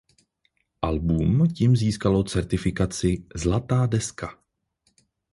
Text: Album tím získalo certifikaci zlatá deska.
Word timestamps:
Album 0.81 1.47
tím 1.53 1.75
získalo 1.75 2.23
certifikaci 2.23 3.25
zlatá 3.35 3.85
deska. 3.85 4.37